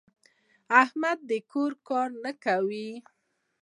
احمد 0.81 1.17
د 1.29 1.31
کور 1.51 1.71
کار 1.87 2.09
نه 2.23 2.31
کوي. 2.43 2.89